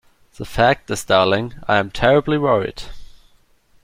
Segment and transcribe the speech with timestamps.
[0.37, 2.81] The fact is, darling, I am terribly worried.